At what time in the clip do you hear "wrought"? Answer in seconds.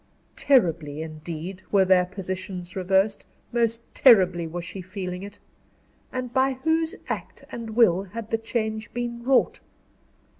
9.23-9.59